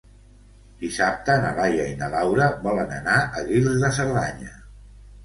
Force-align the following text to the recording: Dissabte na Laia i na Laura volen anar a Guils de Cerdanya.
Dissabte 0.83 1.35
na 1.43 1.51
Laia 1.57 1.85
i 1.89 1.93
na 1.99 2.07
Laura 2.13 2.47
volen 2.63 2.95
anar 3.01 3.19
a 3.27 3.45
Guils 3.51 3.79
de 3.85 3.93
Cerdanya. 3.99 4.57